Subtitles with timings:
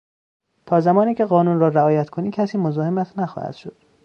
[0.65, 3.77] تا زمانی که قانون را رعایت کنی کسی مزاحمت نخواهد شد.